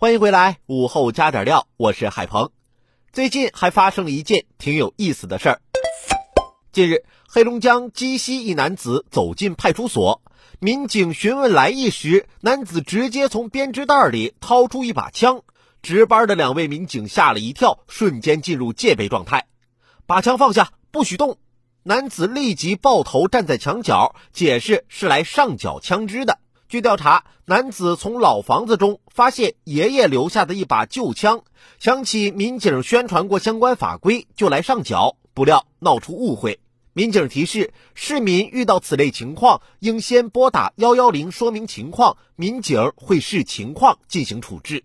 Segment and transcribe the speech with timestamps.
[0.00, 2.52] 欢迎回来，午后加点料，我是海鹏。
[3.12, 5.60] 最近还发生了一件挺有意思的事儿。
[6.72, 10.22] 近日，黑龙江鸡西一男子走进派出所，
[10.58, 15.42] 民警询问来意时，男子直接从编织袋里掏出一把枪，
[15.82, 19.48] 值班的两位民警吓了一跳，瞬间进入戒备状态，
[20.06, 21.36] 把枪放下，不许动。
[21.82, 26.38] 男子立即抱头站在墙角，解释是来上缴枪支的。
[26.70, 31.42] 据调查，男子从老房子中发现爷爷留下的一把旧枪，
[31.80, 36.60] 想起民警宣传过相关法规，就来上缴，不料闹出误会。
[36.92, 44.84] 民警提示市民遇到此类情况，应先拨打幺幺零说明情况，民警会视情况进行处置。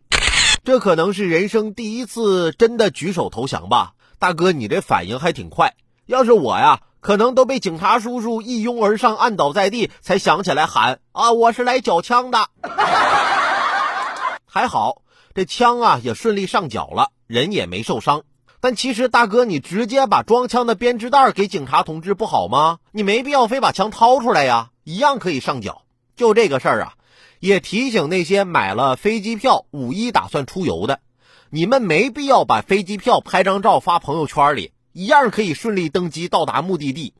[0.63, 5.75] 这可能是人生第一次真的举手投降吧，大哥，你这反应还挺快。
[6.07, 6.81] 要是我呀。
[7.05, 11.33] 可能都被警察叔叔一拥而上，按倒在地，才想起来喊啊！
[11.33, 12.49] 我是来缴枪的。
[14.43, 15.03] 还好
[15.35, 18.23] 这枪啊也顺利上缴了，人也没受伤。
[18.59, 22.79] 但其实大哥，你直接把装枪的编织袋给警察同志不好吗？
[22.91, 25.83] 你没必要非把枪掏出来呀，一样可以上缴。
[26.15, 26.93] 就这个事儿啊，
[27.39, 31.01] 也提醒那些买了飞机票五一打算出游的，
[31.51, 34.71] 你们没必要把飞机票拍张照发朋友圈里。
[34.95, 37.13] 一样可以顺利登机到达目的地。